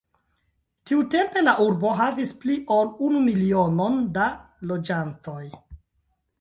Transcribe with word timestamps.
Tiutempe 0.91 1.43
la 1.43 1.53
urbo 1.65 1.91
havis 1.99 2.33
pli 2.45 2.57
ol 2.77 2.91
unu 3.11 3.23
milionon 3.29 4.03
da 4.19 4.33
loĝantoj. 4.73 5.41